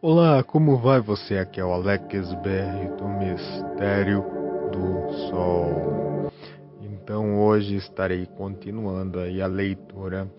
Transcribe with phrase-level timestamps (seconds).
[0.00, 1.38] Olá, como vai você?
[1.38, 4.24] Aqui é o Alex BR do Mistério
[4.70, 6.30] do Sol.
[6.80, 10.30] Então hoje estarei continuando aí a leitura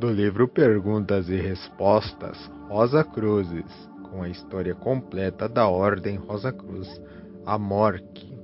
[0.00, 2.36] do livro Perguntas e Respostas
[2.68, 7.00] Rosa Cruzes, com a história completa da Ordem Rosa Cruz,
[7.46, 8.36] a Morque.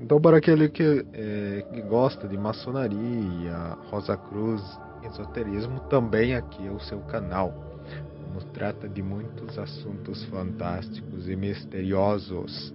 [0.00, 4.62] Então para aquele que, é, que gosta de maçonaria, Rosa Cruz,
[5.02, 7.67] esoterismo, também aqui é o seu canal
[8.32, 12.74] nos trata de muitos assuntos fantásticos e misteriosos.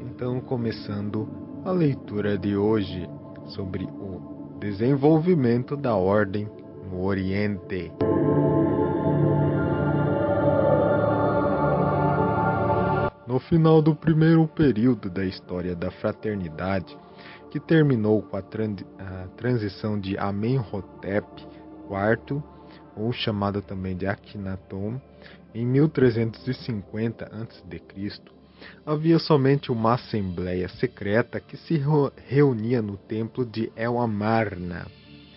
[0.00, 1.28] Então, começando
[1.64, 3.08] a leitura de hoje
[3.46, 6.48] sobre o desenvolvimento da ordem
[6.90, 7.92] no Oriente.
[13.26, 16.96] No final do primeiro período da história da fraternidade,
[17.50, 18.42] que terminou com a,
[19.36, 21.26] transição de Amenhotep
[21.90, 22.42] IV
[22.98, 25.00] ou chamada também de Akhenaton,
[25.54, 28.22] em 1350 a.C.,
[28.84, 31.80] havia somente uma assembleia secreta que se
[32.26, 34.86] reunia no templo de El Amarna.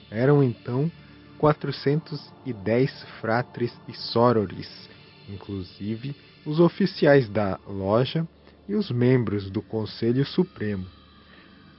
[0.09, 0.91] Eram então
[1.37, 4.89] 410 fratres e sorores,
[5.29, 8.27] inclusive os oficiais da loja
[8.67, 10.85] e os membros do Conselho Supremo.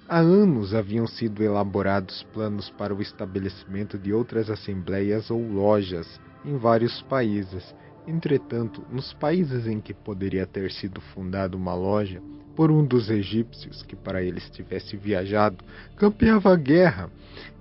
[0.08, 6.56] Há anos haviam sido elaborados planos para o estabelecimento de outras assembleias ou lojas em
[6.56, 7.74] vários países.
[8.06, 12.20] Entretanto, nos países em que poderia ter sido fundada uma loja
[12.56, 15.64] por um dos egípcios que para eles tivesse viajado,
[15.96, 17.08] campeava a guerra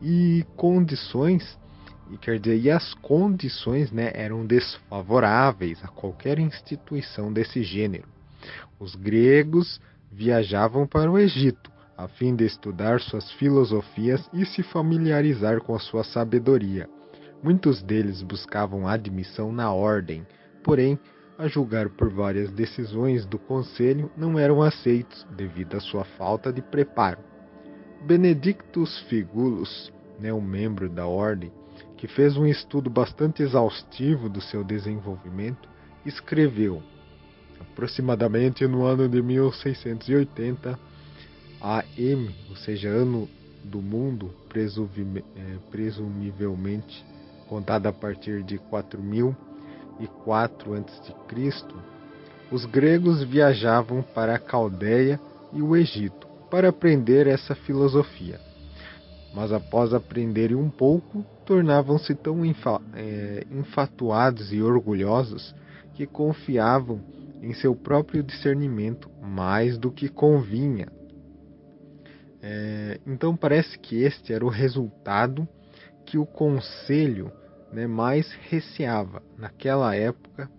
[0.02, 1.58] e condições
[2.12, 8.08] e quer dizer, e as condições né, eram desfavoráveis a qualquer instituição desse gênero.
[8.78, 9.80] Os gregos
[10.12, 11.72] viajavam para o Egito,
[12.02, 16.90] a fim de estudar suas filosofias e se familiarizar com a sua sabedoria.
[17.44, 20.26] Muitos deles buscavam admissão na ordem,
[20.64, 21.00] porém,
[21.38, 26.62] a julgar por várias decisões do conselho, não eram aceitos devido à sua falta de
[26.62, 27.20] preparo.
[28.04, 31.52] Benedictus Figulus, né, um membro da ordem,
[31.98, 35.70] que fez um estudo bastante exaustivo do seu desenvolvimento,
[36.04, 36.82] escreveu,
[37.60, 40.91] aproximadamente no ano de 1680,
[41.62, 43.30] AM, ou seja, ano
[43.64, 47.06] do mundo, é, presumivelmente
[47.48, 51.14] contada a partir de 4004 a.C.,
[52.52, 55.20] os gregos viajavam para a Caldeia
[55.54, 58.40] e o Egito para aprender essa filosofia.
[59.34, 62.44] Mas após aprenderem um pouco, tornavam-se tão
[62.94, 65.56] é, enfatuados e orgulhosos
[65.94, 67.00] que confiavam
[67.42, 70.90] em seu próprio discernimento mais do que convinha
[72.42, 75.48] é, então parece que este era o resultado
[76.06, 77.32] que o conselho
[77.72, 80.50] né, mais receava naquela época,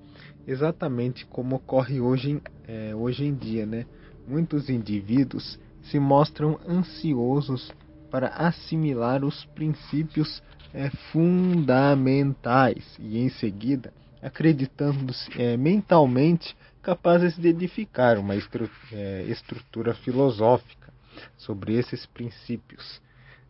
[0.46, 3.66] exatamente como ocorre hoje, é, hoje em dia.
[3.66, 3.84] Né?
[4.26, 7.72] Muitos indivíduos se mostram ansiosos
[8.10, 10.42] para assimilar os princípios
[10.72, 13.92] é, fundamentais e, em seguida,
[14.22, 20.91] acreditando é, mentalmente capazes de edificar uma estru é, estrutura filosófica
[21.36, 23.00] sobre esses princípios.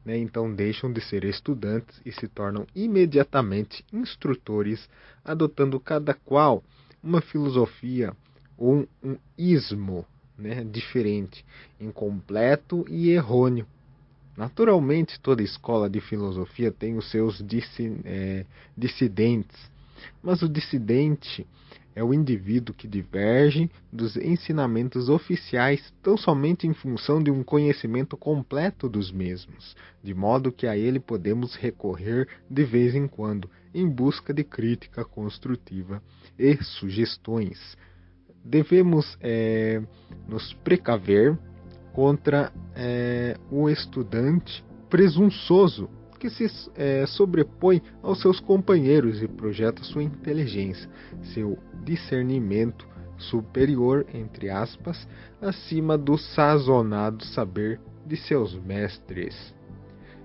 [0.05, 0.19] Né?
[0.19, 4.89] Então deixam de ser estudantes e se tornam imediatamente instrutores,
[5.25, 6.62] adotando cada qual
[7.03, 8.12] uma filosofia
[8.56, 10.06] ou um, ismo
[10.37, 10.65] né?
[10.65, 11.45] diferente,
[11.81, 13.67] incompleto e errôneo.
[14.37, 17.45] Naturalmente, toda escola de filosofia tem os seus
[18.05, 18.47] é,
[18.77, 19.71] dissidentes,
[20.22, 21.47] mas o dissidente
[21.94, 28.16] é o indivíduo que diverge dos ensinamentos oficiais tão somente em função de um conhecimento
[28.16, 33.88] completo dos mesmos, de modo que a ele podemos recorrer de vez em quando em
[33.88, 36.03] busca de crítica construtiva
[36.38, 37.76] e sugestões.
[38.44, 39.82] Devemos é,
[40.26, 41.38] nos precaver
[41.92, 45.88] contra é, o estudante presunçoso
[46.22, 46.47] que se
[46.77, 50.88] é, sobrepõe aos seus companheiros e projeta sua inteligência,
[51.34, 52.86] seu discernimento
[53.19, 55.09] superior, entre aspas,
[55.41, 59.53] acima do sazonado saber de seus mestres.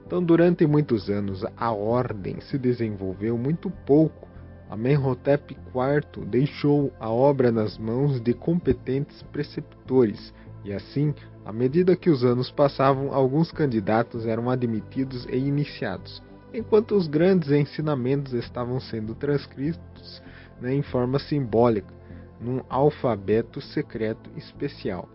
[0.05, 4.27] Então, durante muitos anos, a ordem se desenvolveu muito pouco.
[4.69, 10.31] Amenhotep IV deixou a obra nas mãos de competentes preceptores
[10.67, 11.15] e assim,
[11.45, 16.21] à medida que os anos passavam, alguns candidatos eram admitidos e iniciados,
[16.53, 20.21] enquanto os grandes ensinamentos estavam sendo transcritos
[20.59, 21.93] né, em forma simbólica,
[22.41, 25.07] num alfabeto secreto especial.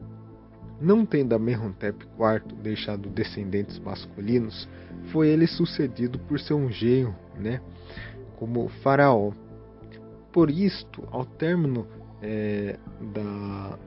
[0.80, 4.66] Não tendo Amenhotep IV deixado descendentes masculinos,
[5.12, 7.60] foi ele sucedido por seu genro, né,
[8.36, 9.32] como faraó.
[10.32, 11.86] Por isto, ao término
[12.22, 12.78] é,
[13.12, 13.78] da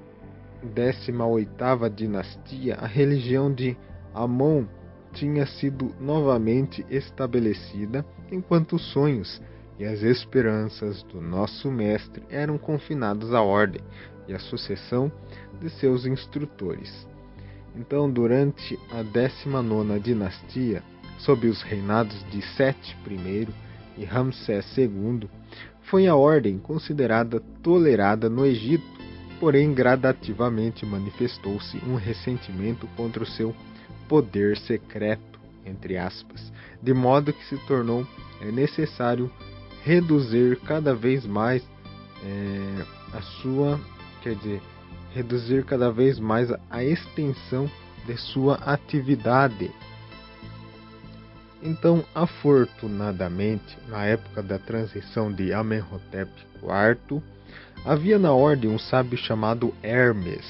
[0.63, 3.77] 18ª dinastia, a religião de
[4.13, 4.65] Amon
[5.13, 9.41] tinha sido novamente estabelecida, enquanto os sonhos
[9.79, 13.81] e as esperanças do nosso mestre eram confinados à ordem
[14.27, 15.11] e à sucessão
[15.59, 17.07] de seus instrutores.
[17.75, 20.81] Então, durante a 19 dinastia,
[21.19, 23.47] sob os reinados de Sete I
[23.97, 25.29] e Ramsés II,
[25.83, 28.94] foi a ordem considerada tolerada no Egito,
[29.39, 33.55] porém gradativamente manifestou-se um ressentimento contra o seu
[34.07, 36.51] poder secreto, entre aspas,
[36.81, 38.05] de modo que se tornou
[38.41, 39.31] é, necessário
[39.83, 41.63] reduzir cada vez mais
[42.23, 42.85] é,
[43.17, 43.79] a sua,
[44.21, 44.61] quer dizer,
[45.13, 47.69] reduzir cada vez mais a extensão
[48.05, 49.71] de sua atividade.
[51.65, 56.29] Então, afortunadamente, na época da transição de Amenhotep
[56.61, 57.23] IV,
[57.83, 60.45] havia na ordem um sábio chamado Hermes.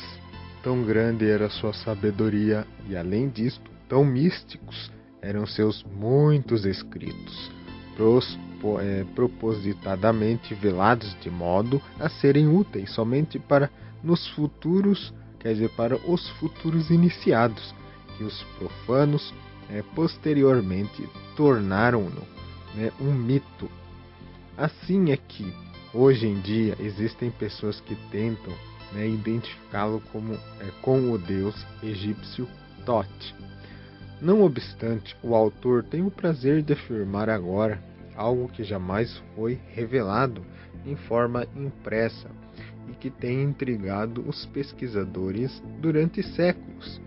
[0.62, 4.91] Tão grande era sua sabedoria e, além disto, tão místicos
[5.21, 7.50] eram seus muitos escritos,
[7.95, 8.38] pros,
[8.81, 13.69] é, propositadamente velados de modo a serem úteis somente para
[14.03, 17.73] nos futuros, quer dizer, para os futuros iniciados,
[18.18, 19.33] que os profanos
[19.69, 22.21] é, posteriormente tornaram-no
[22.75, 23.69] né, um mito.
[24.57, 25.53] Assim é que,
[25.94, 28.53] hoje em dia, existem pessoas que tentam
[28.94, 32.47] né, identificá-lo como é, com o deus egípcio
[32.85, 33.33] Thoth.
[34.21, 37.83] Não obstante, o autor tem o prazer de afirmar agora
[38.15, 40.45] algo que jamais foi revelado
[40.85, 42.29] em forma impressa
[42.89, 47.01] e que tem intrigado os pesquisadores durante séculos.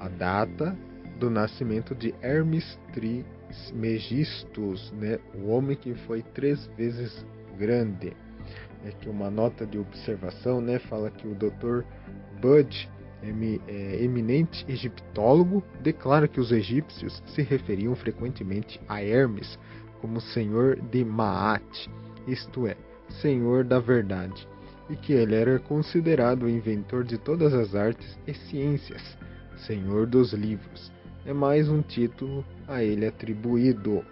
[0.00, 0.76] A data
[1.20, 7.24] do nascimento de Hermes Trismegistus, né, o homem que foi três vezes
[7.58, 8.16] grande.
[8.84, 11.82] É que uma nota de observação né, fala que o Dr.
[12.40, 12.88] Budge,
[13.68, 19.58] é, eminente egiptólogo, declara que os egípcios se referiam frequentemente a Hermes
[20.00, 21.90] como senhor de Maat,
[22.26, 22.74] isto é,
[23.20, 24.48] senhor da verdade
[24.88, 29.16] e que ele era considerado o inventor de todas as artes e ciências,
[29.58, 30.90] senhor dos livros.
[31.26, 34.02] É mais um título a ele atribuído.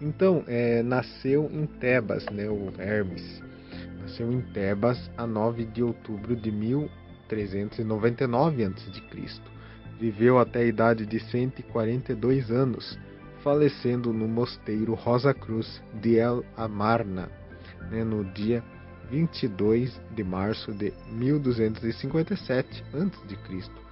[0.00, 3.42] Então, é, nasceu em Tebas, né, o Hermes.
[4.00, 9.02] Nasceu em Tebas a 9 de outubro de 1399 a.C.
[10.00, 12.98] Viveu até a idade de 142 anos,
[13.44, 17.28] falecendo no mosteiro Rosa Cruz de El Amarna,
[17.90, 18.64] né, no dia
[19.10, 23.91] 22 de março de 1257 a.C.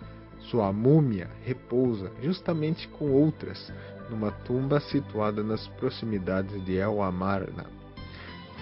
[0.50, 3.72] Sua múmia repousa justamente com outras
[4.10, 7.66] numa tumba situada nas proximidades de El Amarna.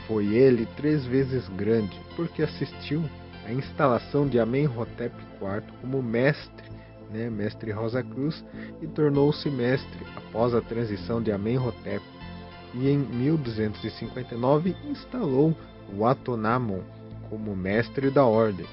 [0.06, 3.02] Foi ele três vezes grande porque assistiu
[3.46, 6.68] à instalação de Amenhotep IV como mestre,
[7.10, 8.44] né, mestre Rosa Cruz,
[8.82, 12.04] e tornou-se mestre após a transição de Amenhotep.
[12.74, 15.56] E em 1259 instalou
[15.96, 16.82] o Atonamon
[17.30, 18.66] como mestre da ordem.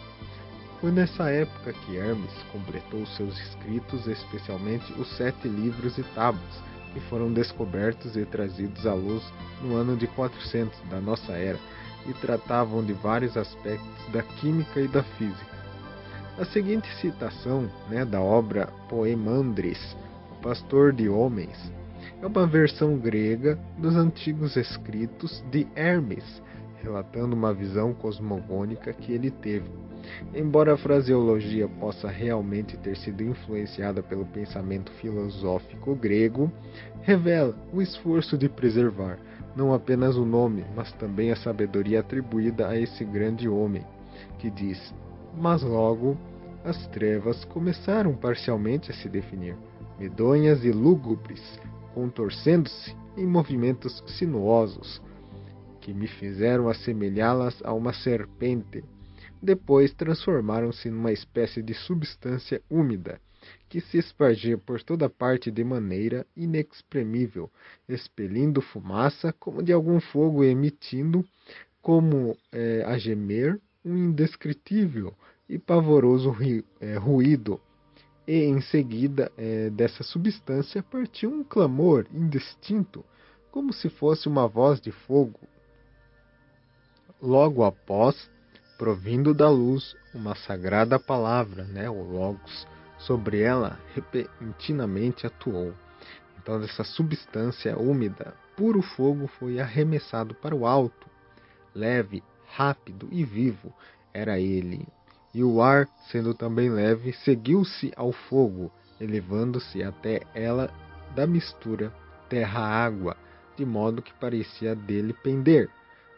[0.86, 6.62] Foi nessa época que Hermes completou seus escritos, especialmente os sete livros e tábuas,
[6.94, 9.24] que foram descobertos e trazidos à luz
[9.64, 11.58] no ano de 400 da nossa era
[12.06, 15.58] e tratavam de vários aspectos da química e da física.
[16.38, 19.98] A seguinte citação né, da obra Poemandres,
[20.34, 21.58] o pastor de homens,
[22.22, 26.44] é uma versão grega dos antigos escritos de Hermes,
[26.84, 29.85] relatando uma visão cosmogônica que ele teve.
[30.34, 36.52] Embora a fraseologia possa realmente ter sido influenciada pelo pensamento filosófico grego,
[37.02, 39.18] revela o esforço de preservar
[39.56, 43.84] não apenas o nome, mas também a sabedoria atribuída a esse grande homem,
[44.38, 44.94] que diz:
[45.36, 46.18] Mas logo
[46.64, 49.56] as trevas começaram parcialmente a se definir,
[49.98, 51.42] medonhas e lúgubres,
[51.94, 55.02] contorcendo-se em movimentos sinuosos,
[55.80, 58.84] que me fizeram assemelhá-las a uma serpente.
[59.46, 63.22] Depois transformaram-se numa espécie de substância úmida,
[63.70, 67.52] que se espargia por toda parte de maneira inexprimível,
[67.88, 71.24] expelindo fumaça como de algum fogo, emitindo,
[71.80, 75.14] como é, a gemer, um indescritível
[75.48, 77.62] e pavoroso ri, é, ruído.
[78.28, 83.06] E em seguida é, dessa substância partiu um clamor indistinto,
[83.52, 85.40] como se fosse uma voz de fogo,
[87.22, 88.30] Logo após,
[88.78, 92.68] provindo da luz, uma sagrada palavra, né, o Logos,
[92.98, 95.74] sobre ela repentinamente atuou.
[96.38, 101.08] Então, dessa substância úmida, puro fogo foi arremessado para o alto.
[101.74, 103.74] leve, rápido e vivo
[104.14, 104.88] era ele.
[105.34, 110.72] E o ar, sendo também leve, seguiu-se ao fogo, elevando-se até ela
[111.14, 111.94] da mistura
[112.30, 113.18] terra-água,
[113.58, 115.70] de modo que parecia dele pender.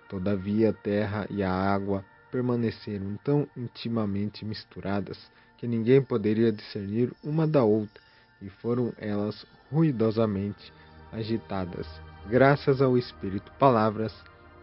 [0.08, 5.18] Todavia a terra e a água permaneceram tão intimamente misturadas
[5.58, 8.02] que ninguém poderia discernir uma da outra,
[8.42, 10.72] e foram elas ruidosamente
[11.12, 11.88] agitadas,
[12.30, 14.14] graças ao Espírito Palavras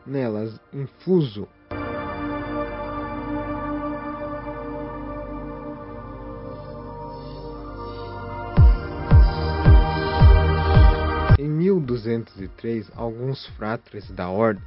[0.07, 1.49] nelas infuso.
[11.39, 14.63] Em 1203, alguns fratres da ordem,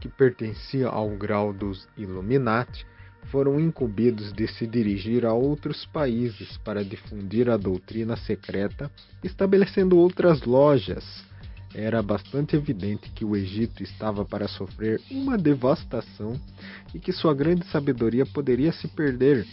[0.00, 2.86] que pertenciam ao grau dos Illuminati,
[3.30, 8.90] foram incumbidos de se dirigir a outros países para difundir a doutrina secreta,
[9.22, 11.04] estabelecendo outras lojas.
[11.74, 16.40] Era bastante evidente que o Egito estava para sofrer uma devastação
[16.94, 19.46] e que sua grande sabedoria poderia se perder.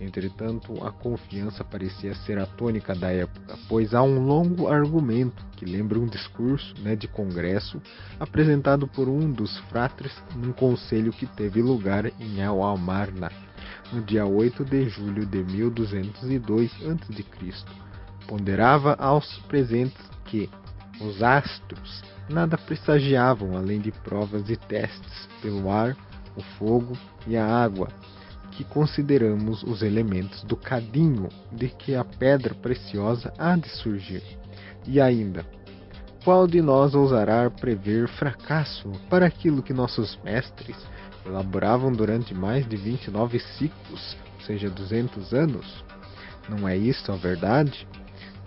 [0.00, 5.64] Entretanto, a confiança parecia ser a tônica da época, pois há um longo argumento que
[5.64, 7.80] lembra um discurso né, de congresso
[8.20, 13.30] apresentado por um dos fratres num conselho que teve lugar em Al-Amarna,
[13.90, 17.24] no dia 8 de julho de 1202 a.C.
[18.26, 20.50] Ponderava aos presentes que
[21.00, 25.96] os astros nada pressagiavam além de provas e testes pelo ar,
[26.36, 27.88] o fogo e a água
[28.56, 34.22] que consideramos os elementos do cadinho de que a pedra preciosa há de surgir.
[34.86, 35.44] E ainda,
[36.24, 40.76] qual de nós ousará prever fracasso para aquilo que nossos mestres
[41.24, 45.84] elaboravam durante mais de 29 ciclos, ou seja, 200 anos?
[46.48, 47.86] Não é isto a verdade?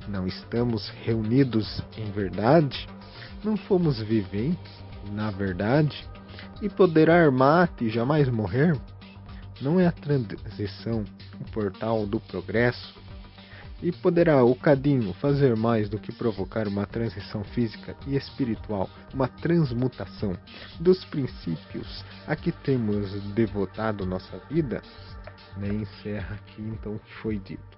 [0.08, 2.88] Não estamos reunidos em verdade?
[3.44, 4.80] Não fomos viventes
[5.12, 6.08] na verdade?
[6.62, 8.75] E poderá mate jamais morrer?
[9.62, 11.04] Não é a transição
[11.39, 12.94] o portal do progresso?
[13.82, 19.28] E poderá o cadinho fazer mais do que provocar uma transição física e espiritual, uma
[19.28, 20.38] transmutação
[20.80, 24.82] dos princípios a que temos devotado nossa vida?
[25.56, 25.70] Né?
[25.70, 27.78] Encerra aqui então o que foi dito.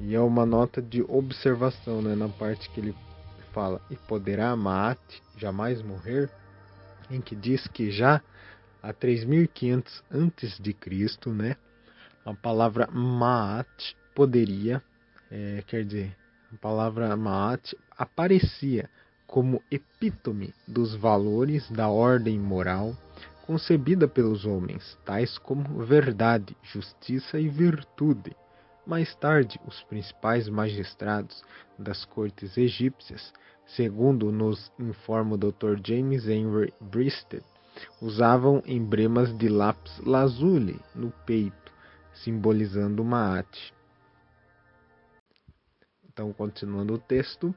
[0.00, 2.14] E é uma nota de observação né?
[2.14, 2.94] na parte que ele
[3.52, 5.00] fala: E poderá Maat
[5.36, 6.30] jamais morrer?
[7.10, 8.20] Em que diz que já
[8.86, 11.56] a 3500 antes de Cristo, né?
[12.24, 14.80] A palavra Maat poderia,
[15.28, 16.16] é, quer dizer,
[16.52, 18.88] a palavra Maat aparecia
[19.26, 22.96] como epítome dos valores da ordem moral
[23.44, 28.36] concebida pelos homens, tais como verdade, justiça e virtude.
[28.86, 31.42] Mais tarde, os principais magistrados
[31.76, 33.32] das cortes egípcias,
[33.66, 35.76] segundo nos informa o Dr.
[35.84, 37.42] James Henry Bristed,
[38.00, 41.72] usavam emblemas de lápis lazuli no peito,
[42.12, 43.72] simbolizando Maat.
[46.08, 47.54] Então, continuando o texto,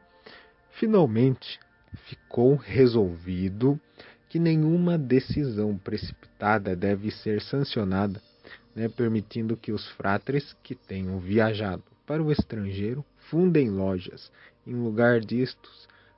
[0.72, 1.60] finalmente
[2.08, 3.80] ficou resolvido
[4.28, 8.22] que nenhuma decisão precipitada deve ser sancionada,
[8.76, 14.32] né, permitindo que os fratres que tenham viajado para o estrangeiro fundem lojas.
[14.66, 15.70] Em lugar disto,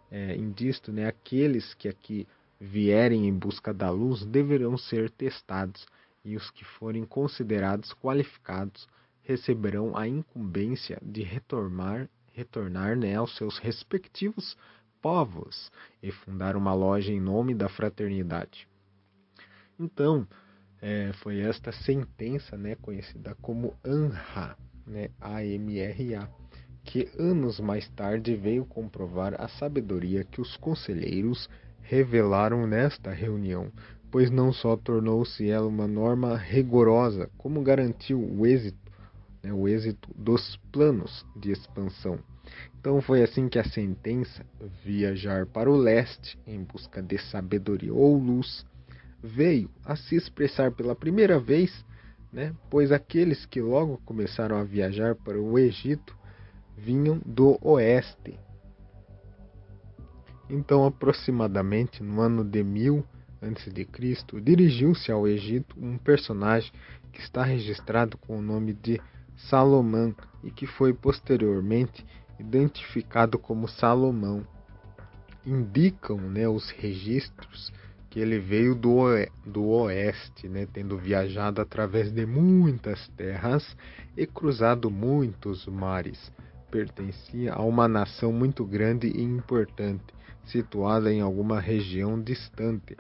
[0.10, 2.28] é, em disto, né, aqueles que aqui
[2.62, 5.88] vierem em busca da luz deverão ser testados,
[6.24, 8.88] e os que forem considerados qualificados
[9.24, 14.56] receberão a incumbência de retornar, retornar né, aos seus respectivos
[15.02, 15.72] povos
[16.04, 18.68] e fundar uma loja em nome da fraternidade.
[19.80, 20.28] Então,
[20.80, 26.30] é, foi esta sentença, né, conhecida como ANRA, né, A-M-R-A,
[26.84, 31.50] que anos mais tarde veio comprovar a sabedoria que os conselheiros
[31.92, 33.70] revelaram nesta reunião,
[34.10, 38.80] pois não só tornou-se ela uma norma rigorosa, como garantiu o êxito,
[39.44, 42.18] né, o êxito dos planos de expansão.
[42.80, 44.46] Então foi assim que a sentença,
[44.86, 48.66] viajar para o leste em busca de sabedoria ou luz,
[49.22, 51.84] veio a se expressar pela primeira vez,
[52.32, 56.18] né, pois aqueles que logo começaram a viajar para o Egito
[56.78, 58.40] vinham do oeste,
[60.52, 63.06] então, aproximadamente no ano de 1000
[63.42, 66.72] a.C., dirigiu-se ao Egito um personagem
[67.14, 69.02] que está registrado com o nome de
[69.50, 72.06] Salomão e que foi posteriormente
[72.38, 74.46] identificado como Salomão.
[75.46, 77.72] Indicam né, os registros
[78.10, 79.06] que ele veio do,
[79.46, 83.76] do oeste, né, tendo viajado através de muitas terras
[84.18, 86.32] e cruzado muitos mares.
[86.70, 90.14] Pertencia a uma nação muito grande e importante
[90.46, 92.98] situada em alguma região distante.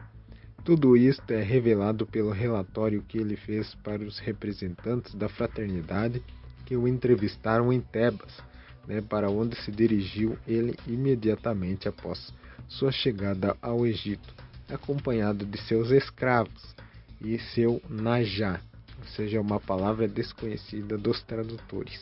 [0.63, 6.21] Tudo isto é revelado pelo relatório que ele fez para os representantes da fraternidade
[6.65, 8.31] que o entrevistaram em Tebas,
[8.87, 12.31] né, para onde se dirigiu ele imediatamente após
[12.67, 14.33] sua chegada ao Egito,
[14.69, 16.75] acompanhado de seus escravos
[17.19, 18.61] e seu Najá,
[18.99, 22.01] ou seja, uma palavra desconhecida dos tradutores.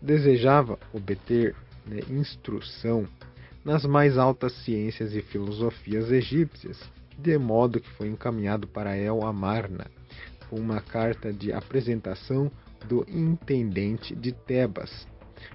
[0.00, 1.54] Desejava obter
[1.86, 3.06] né, instrução
[3.64, 6.78] nas mais altas ciências e filosofias egípcias,
[7.18, 9.86] de modo que foi encaminhado para El Amarna
[10.50, 12.50] com uma carta de apresentação
[12.86, 15.06] do intendente de Tebas.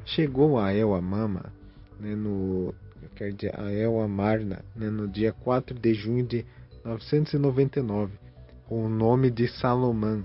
[0.06, 1.54] Chegou a El Amama
[2.00, 2.74] né, no
[3.16, 6.46] quer dizer, a El Amarna né, no dia 4 de junho de
[6.84, 8.14] 999
[8.70, 10.24] com o nome de Salomão,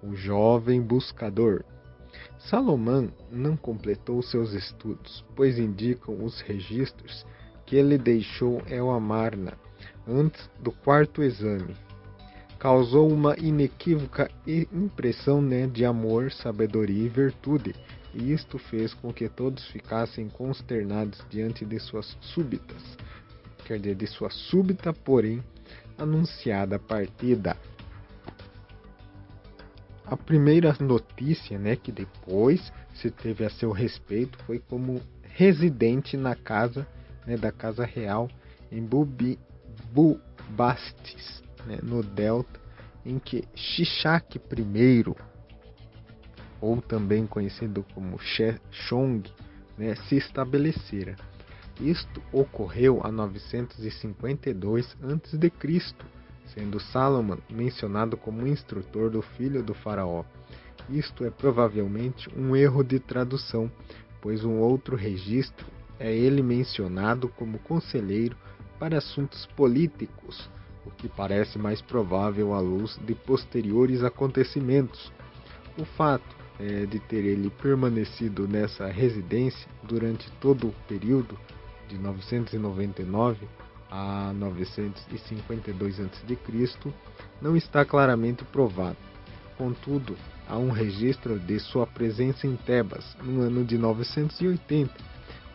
[0.00, 1.64] o jovem buscador.
[2.48, 7.24] Salomão não completou seus estudos, pois indicam os registros
[7.64, 9.56] que ele deixou El Amarna
[10.06, 11.76] antes do quarto exame.
[12.58, 17.74] Causou uma inequívoca impressão né, de amor, sabedoria e virtude,
[18.14, 22.82] e isto fez com que todos ficassem consternados diante de suas súbitas,
[23.64, 25.42] quer dizer, de sua súbita, porém
[25.96, 27.56] anunciada partida
[30.06, 36.34] a primeira notícia né, que depois se teve a seu respeito foi como residente na
[36.34, 36.86] casa
[37.26, 38.28] né, da Casa Real
[38.70, 39.38] em Bubi,
[39.92, 42.60] Bubastis, né, no Delta,
[43.04, 45.04] em que Shishak I,
[46.60, 49.22] ou também conhecido como Sheshong,
[49.76, 51.16] né, se estabelecera.
[51.80, 55.94] Isto ocorreu a 952 a.C.,
[56.46, 60.24] sendo Salomão mencionado como instrutor do filho do faraó.
[60.88, 63.70] Isto é provavelmente um erro de tradução,
[64.20, 65.66] pois um outro registro
[65.98, 68.36] é ele mencionado como conselheiro
[68.78, 70.50] para assuntos políticos,
[70.84, 75.12] o que parece mais provável à luz de posteriores acontecimentos.
[75.78, 81.38] O fato é, de ter ele permanecido nessa residência durante todo o período
[81.88, 83.46] de 999
[83.92, 86.38] a 952 a.C.,
[87.42, 88.96] não está claramente provado.
[89.58, 90.16] Contudo,
[90.48, 94.94] há um registro de sua presença em Tebas no ano de 980,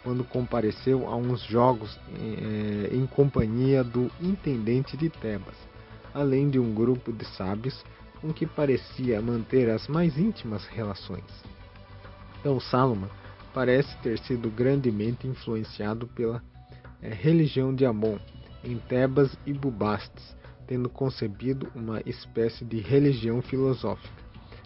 [0.03, 5.55] quando compareceu a uns jogos em, eh, em companhia do intendente de Tebas,
[6.13, 7.83] além de um grupo de sábios
[8.21, 11.25] com que parecia manter as mais íntimas relações.
[12.39, 13.09] Então, Salomão
[13.51, 16.41] parece ter sido grandemente influenciado pela
[17.01, 18.17] religião de Amon,
[18.63, 24.23] em Tebas e Bubastes, tendo concebido uma espécie de religião filosófica,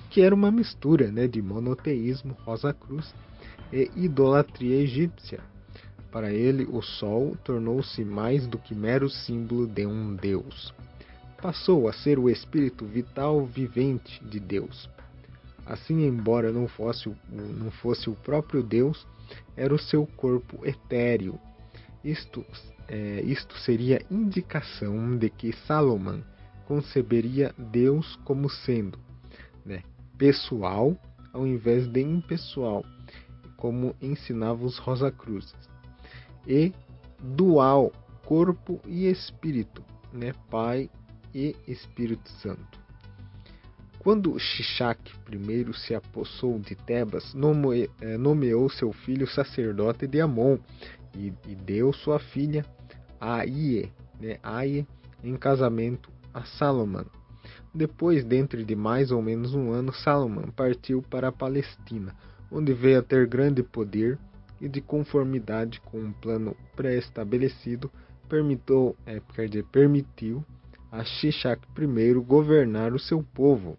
[0.10, 3.13] que era uma mistura né, de monoteísmo, Rosa Cruz,
[3.72, 5.39] e idolatria egípcia.
[6.12, 10.74] Para ele, o Sol tornou-se mais do que mero símbolo de um Deus.
[11.41, 14.89] Passou a ser o espírito vital vivente de Deus.
[15.65, 19.08] Assim, embora não fosse, não fosse o próprio Deus,
[19.56, 21.39] era o seu corpo etéreo,
[22.04, 22.46] isto,
[22.88, 26.24] é, isto seria indicação de que Salomão
[26.66, 28.98] conceberia Deus como sendo
[29.66, 29.84] né,
[30.18, 30.98] pessoal
[31.34, 32.86] ao invés de impessoal,
[33.58, 35.56] como ensinavam os Rosacruzes,
[36.48, 36.74] e
[37.20, 37.92] dual,
[38.26, 40.90] corpo e espírito, né, Pai
[41.34, 42.82] e Espírito Santo.
[44.00, 47.36] Quando Shishak I se apossou de Tebas,
[48.02, 50.58] é, nomeou seu filho sacerdote de Amon
[51.15, 52.65] e, e deu sua filha
[53.19, 54.88] Aie, né, Aie
[55.24, 57.06] em casamento a Salomão.
[57.74, 62.15] Depois, dentro de mais ou menos um ano, Salomão partiu para a Palestina,
[62.52, 64.17] onde veio a ter grande poder
[64.60, 67.91] e, de conformidade com um plano pré-estabelecido,
[68.28, 70.43] permitiu, é, dizer, permitiu
[70.91, 73.78] a Shishak I governar o seu povo.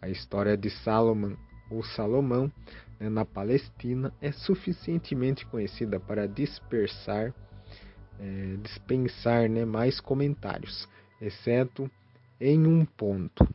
[0.00, 1.36] A história de Salomão
[1.70, 2.52] ou Salomão
[3.00, 7.34] na Palestina é suficientemente conhecida para dispersar,
[8.18, 10.88] é, dispensar né, mais comentários,
[11.20, 11.90] exceto
[12.40, 13.46] em um ponto.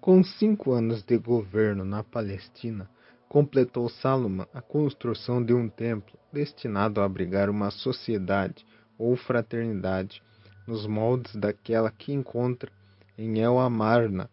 [0.00, 2.88] Com cinco anos de governo na Palestina,
[3.28, 8.66] completou Salomão a construção de um templo destinado a abrigar uma sociedade
[8.98, 10.22] ou fraternidade
[10.66, 12.72] nos moldes daquela que encontra
[13.16, 14.30] em El Amarna,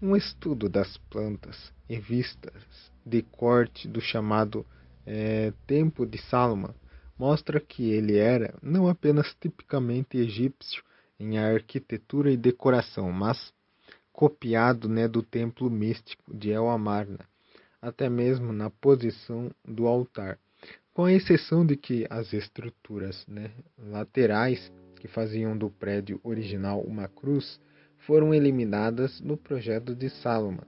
[0.00, 2.52] um estudo das plantas e vistas
[3.04, 4.64] de corte do chamado
[5.06, 6.74] é, Tempo de Salomão
[7.18, 10.84] mostra que ele era não apenas tipicamente egípcio
[11.18, 13.52] em arquitetura e decoração, mas
[14.12, 17.20] copiado né, do templo místico de El Amarna,
[17.82, 20.38] até mesmo na posição do altar,
[20.94, 27.08] com a exceção de que as estruturas né, laterais que faziam do prédio original uma
[27.08, 27.60] cruz,
[28.08, 30.64] foram eliminadas no projeto de Salomão.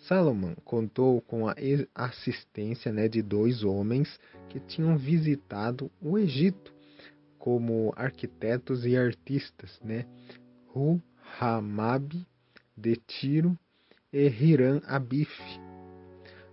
[0.00, 1.54] Salomão contou com a
[1.94, 4.18] assistência né, de dois homens
[4.48, 6.74] que tinham visitado o Egito
[7.38, 10.06] como arquitetos e artistas, né?
[10.74, 11.00] Hu
[11.40, 12.26] Hamab
[12.76, 13.56] de Tiro
[14.12, 15.30] e Hiram Abif.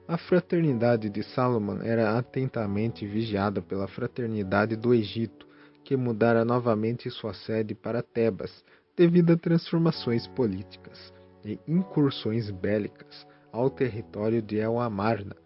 [0.07, 5.47] A fraternidade de Salomão era atentamente vigiada pela fraternidade do Egito,
[5.83, 8.63] que mudara novamente sua sede para Tebas,
[8.99, 11.13] devido a transformações políticas
[11.45, 15.37] e incursões bélicas ao território de El Amarna,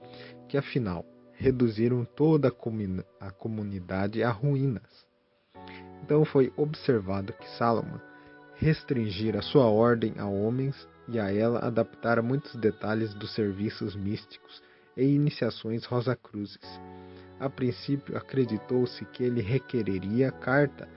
[0.50, 5.06] que afinal reduziram toda a, a comunidade a ruínas.
[6.04, 8.02] Então foi observado que Salomão
[8.56, 14.64] restringira sua ordem a homens e a ela adaptara muitos detalhes dos serviços místicos
[14.98, 16.82] e iniciações rosacruzes.
[17.40, 20.90] A princípio, acreditou-se que ele requereria carta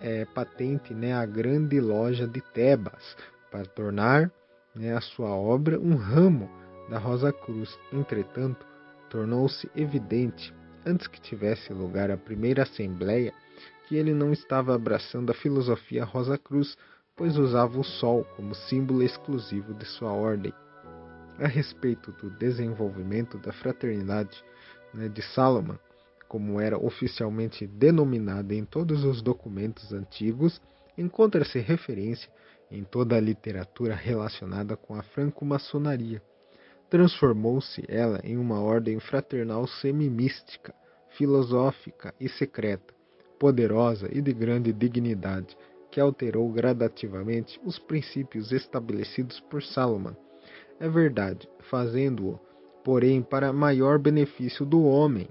[0.00, 3.16] é, patente né, à grande loja de Tebas
[3.50, 4.30] para tornar
[4.74, 6.50] né, a sua obra um ramo
[6.88, 7.78] da Rosa Cruz.
[7.92, 8.66] Entretanto,
[9.10, 10.54] tornou-se evidente,
[10.86, 13.32] antes que tivesse lugar a primeira assembleia,
[13.86, 16.76] que ele não estava abraçando a filosofia Rosa Cruz,
[17.16, 20.52] pois usava o sol como símbolo exclusivo de sua ordem.
[21.38, 24.42] A respeito do desenvolvimento da fraternidade
[24.94, 25.78] né, de Salomão,
[26.32, 30.58] como era oficialmente denominada em todos os documentos antigos,
[30.96, 32.32] encontra-se referência
[32.70, 36.22] em toda a literatura relacionada com a franco-maçonaria.
[36.88, 40.74] Transformou-se ela em uma ordem fraternal semi-mística,
[41.18, 42.94] filosófica e secreta,
[43.38, 45.54] poderosa e de grande dignidade,
[45.90, 50.16] que alterou gradativamente os princípios estabelecidos por Salomão.
[50.80, 52.40] É verdade, fazendo-o,
[52.82, 55.28] porém, para maior benefício do homem.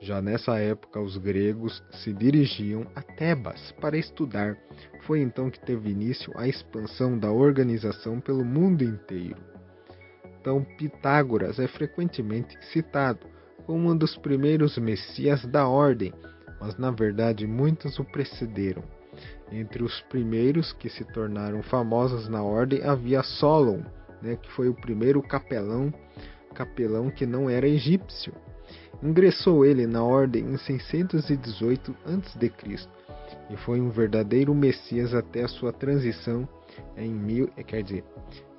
[0.00, 4.56] Já nessa época, os gregos se dirigiam a Tebas para estudar.
[5.06, 9.40] Foi então que teve início a expansão da organização pelo mundo inteiro.
[10.40, 13.26] Então, Pitágoras é frequentemente citado
[13.64, 16.12] como um dos primeiros messias da ordem
[16.60, 18.82] mas na verdade muitos o precederam.
[19.50, 23.82] Entre os primeiros que se tornaram famosos na ordem havia Solon,
[24.20, 25.92] né, que foi o primeiro capelão,
[26.54, 28.32] capelão que não era egípcio.
[29.02, 32.52] Ingressou ele na ordem em 618 a.C.
[33.50, 36.48] e foi um verdadeiro Messias até a sua transição
[36.96, 38.04] em mil, quer dizer,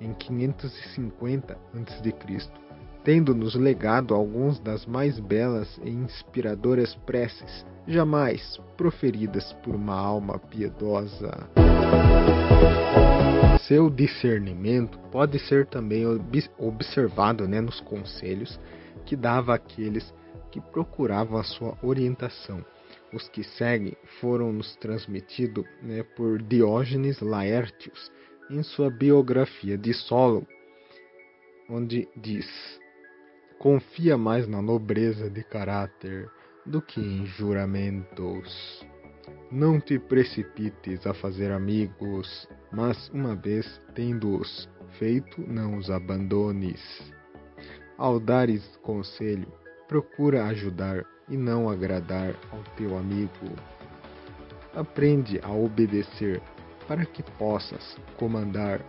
[0.00, 2.68] em 550 a.C
[3.08, 11.48] tendo-nos legado algumas das mais belas e inspiradoras preces jamais proferidas por uma alma piedosa.
[13.62, 16.04] Seu discernimento pode ser também
[16.58, 18.60] observado né, nos conselhos
[19.06, 20.12] que dava àqueles
[20.50, 22.64] que procuravam a sua orientação.
[23.12, 28.10] Os que seguem foram nos transmitidos né, por Diógenes Laertius
[28.50, 30.42] em sua biografia de Solon,
[31.68, 32.46] onde diz:
[33.58, 36.30] confia mais na nobreza de caráter
[36.64, 38.86] do que em juramentos.
[39.50, 46.80] Não te precipites a fazer amigos, mas uma vez tendo-os feito, não os abandones.
[47.96, 49.50] Ao dares conselho,
[49.88, 53.56] procura ajudar e não agradar ao teu amigo.
[54.74, 56.40] Aprende a obedecer
[56.86, 58.80] para que possas comandar.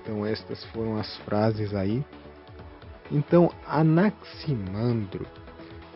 [0.00, 2.04] Então estas foram as frases aí
[3.10, 5.26] então Anaximandro,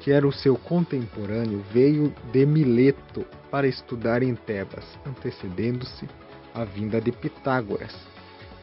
[0.01, 6.09] que era o seu contemporâneo, veio de Mileto para estudar em Tebas, antecedendo-se
[6.55, 7.95] a vinda de Pitágoras.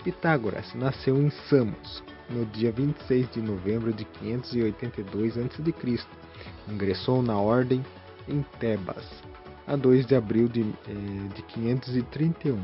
[0.03, 5.99] Pitágoras nasceu em Samos, no dia 26 de novembro de 582 a.C.
[6.67, 7.83] Ingressou na ordem
[8.27, 9.05] em Tebas,
[9.65, 12.57] a 2 de abril de, eh, de 531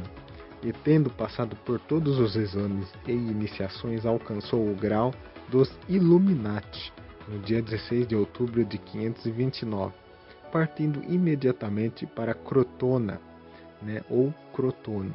[0.64, 5.14] e, tendo passado por todos os exames e iniciações, alcançou o grau
[5.50, 6.92] dos Illuminati,
[7.28, 9.94] no dia 16 de outubro de 529,
[10.52, 13.20] partindo imediatamente para Crotona,
[13.82, 15.14] né, ou Crotone,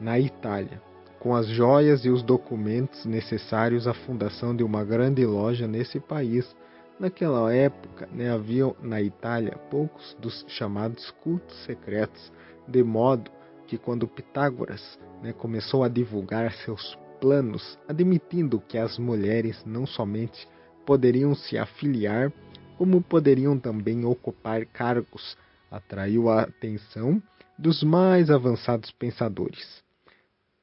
[0.00, 0.80] na Itália,
[1.20, 6.54] com as joias e os documentos necessários à fundação de uma grande loja nesse país.
[6.98, 12.32] Naquela época, né, havia na Itália poucos dos chamados cultos secretos,
[12.66, 13.30] de modo
[13.66, 20.48] que quando Pitágoras né, começou a divulgar seus planos, admitindo que as mulheres não somente
[20.86, 22.32] poderiam se afiliar,
[22.76, 25.36] como poderiam também ocupar cargos,
[25.70, 27.22] atraiu a atenção
[27.58, 29.82] dos mais avançados pensadores.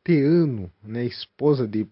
[0.05, 1.87] Teano, né, esposa de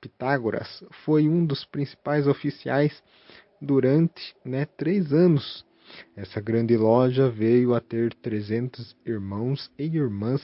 [0.00, 3.02] Pitágoras, foi um dos principais oficiais
[3.60, 5.66] durante né, três anos
[6.16, 10.40] Essa grande loja veio a ter 300 irmãos e irmãs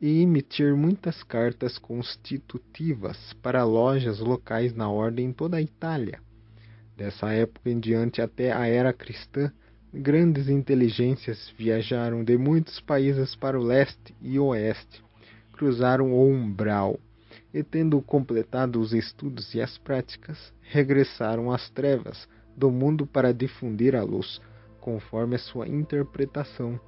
[0.00, 6.22] e emitir muitas cartas constitutivas para lojas locais na ordem em toda a Itália.
[6.96, 9.52] Dessa época em diante até a era cristã,
[9.92, 15.02] grandes inteligências viajaram de muitos países para o leste e oeste,
[15.58, 17.00] cruzaram o umbral
[17.52, 23.96] e, tendo completado os estudos e as práticas, regressaram às trevas do mundo para difundir
[23.96, 24.40] a luz,
[24.80, 26.80] conforme a sua interpretação.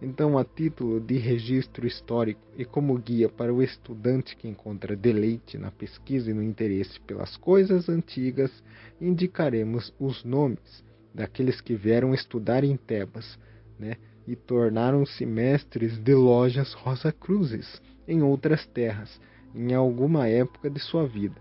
[0.00, 5.58] Então, a título de registro histórico e como guia para o estudante que encontra deleite
[5.58, 8.50] na pesquisa e no interesse pelas coisas antigas,
[8.98, 10.82] indicaremos os nomes
[11.14, 13.38] daqueles que vieram estudar em Tebas,
[13.78, 19.20] né, e tornaram-se mestres de lojas Rosa Cruzes em outras terras,
[19.54, 21.36] em alguma época de sua vida.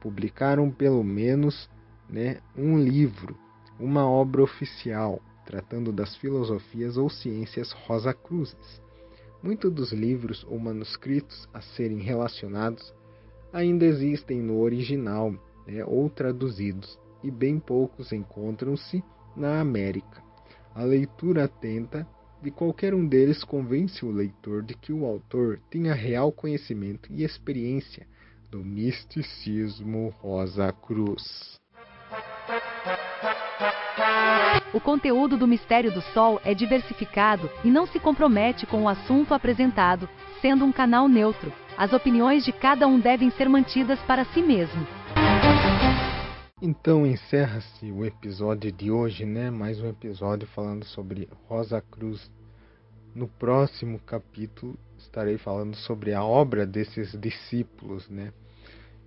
[0.00, 1.68] Publicaram pelo menos
[2.08, 3.36] né, um livro,
[3.78, 8.80] uma obra oficial, tratando das filosofias ou ciências Rosa Cruzes.
[9.42, 12.94] Muitos dos livros ou manuscritos a serem relacionados
[13.52, 15.32] ainda existem no original
[15.66, 19.02] né, ou traduzidos, e bem poucos encontram-se
[19.36, 20.22] na América.
[20.74, 22.06] A leitura atenta
[22.44, 27.24] de qualquer um deles convence o leitor de que o autor tenha real conhecimento e
[27.24, 28.06] experiência
[28.50, 31.58] do misticismo Rosa Cruz.
[34.74, 39.32] O conteúdo do Mistério do Sol é diversificado e não se compromete com o assunto
[39.32, 40.06] apresentado,
[40.42, 41.50] sendo um canal neutro.
[41.78, 44.86] As opiniões de cada um devem ser mantidas para si mesmo.
[46.66, 49.50] Então encerra-se o episódio de hoje, né?
[49.50, 52.32] Mais um episódio falando sobre Rosa Cruz.
[53.14, 58.32] No próximo capítulo estarei falando sobre a obra desses discípulos, né?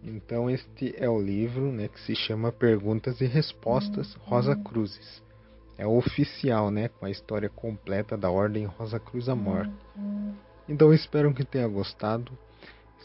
[0.03, 5.23] Então este é o livro, né, que se chama Perguntas e Respostas Rosa Cruzes.
[5.79, 9.67] É oficial, né, com a história completa da Ordem Rosa Cruz Amor.
[10.69, 12.37] Então espero que tenha gostado.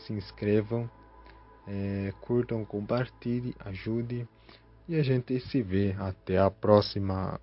[0.04, 0.90] Se inscrevam,
[1.66, 4.28] é, curtam, compartilhem, ajude
[4.88, 5.94] e a gente se vê.
[5.98, 7.40] Até a próxima.